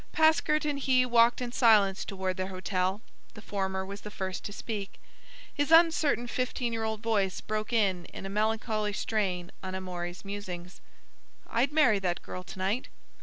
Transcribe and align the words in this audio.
Paskert 0.13 0.65
and 0.65 0.79
he 0.79 1.05
walked 1.05 1.41
in 1.41 1.51
silence 1.51 2.03
toward 2.03 2.35
their 2.35 2.47
hotel. 2.47 3.01
The 3.35 3.41
former 3.43 3.85
was 3.85 4.01
the 4.01 4.09
first 4.09 4.43
to 4.45 4.51
speak. 4.51 4.99
His 5.53 5.69
uncertain 5.71 6.25
fifteen 6.25 6.73
year 6.73 6.83
old 6.83 7.03
voice 7.03 7.39
broke 7.39 7.71
in 7.71 8.05
in 8.05 8.25
a 8.25 8.27
melancholy 8.27 8.93
strain 8.93 9.51
on 9.61 9.75
Amory's 9.75 10.25
musings: 10.25 10.81
"I'd 11.45 11.71
marry 11.71 11.99
that 11.99 12.23
girl 12.23 12.41
to 12.41 12.57
night." 12.57 12.87